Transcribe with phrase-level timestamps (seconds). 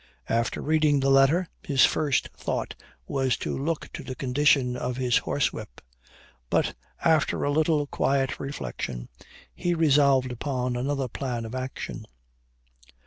[0.29, 2.73] After reading the letter, his first thought
[3.05, 5.79] was to look to the condition of his horsewhip;
[6.49, 6.73] but,
[7.05, 9.09] after a little quiet reflection,
[9.53, 12.07] he resolved upon another plan of action.